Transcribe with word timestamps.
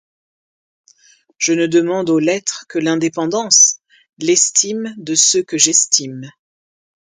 Je 1.37 1.53
ne 1.53 1.67
demande 1.67 2.09
aux 2.09 2.17
Lettres 2.17 2.65
que 2.67 2.79
l'indépendance, 2.79 3.81
l'estime 4.17 4.95
de 4.97 5.13
ceux 5.13 5.43
que 5.43 5.59
j'estime. 5.59 6.31